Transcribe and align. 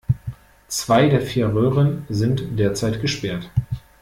Zwei 0.67 1.09
der 1.09 1.21
vier 1.21 1.53
Röhren 1.53 2.05
sind 2.09 2.57
derzeit 2.57 3.01
gesperrt. 3.01 3.51